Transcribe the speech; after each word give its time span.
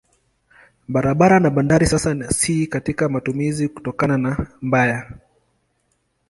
Barabara 0.93 1.39
na 1.39 1.49
bandari 1.49 1.85
sasa 1.85 2.29
si 2.31 2.67
katika 2.67 3.09
matumizi 3.09 3.67
kutokana 3.69 4.17
na 4.17 4.47
mbaya. 4.61 5.17